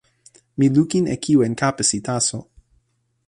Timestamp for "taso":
2.07-2.39